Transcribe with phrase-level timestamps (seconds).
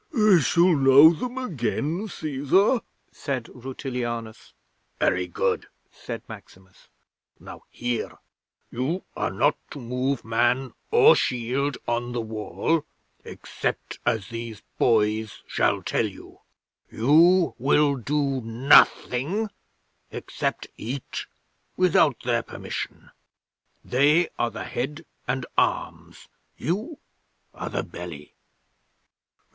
[0.17, 4.53] '"I shall know them again, Cæsar," said Rutilianus.
[4.99, 6.87] "Very good," said Maximus.
[7.39, 8.17] "Now hear!
[8.71, 12.83] You are not to move man or shield on the Wall
[13.23, 16.39] except as these boys shall tell you.
[16.89, 19.51] You will do nothing,
[20.09, 21.27] except eat,
[21.77, 23.11] without their permission.
[23.85, 26.27] They are the head and arms.
[26.57, 26.97] You
[27.53, 28.33] are the belly!"